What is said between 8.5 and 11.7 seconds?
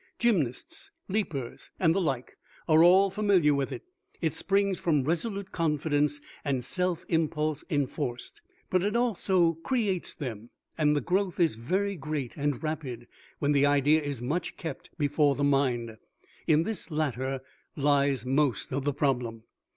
but it also creates them, and the growth is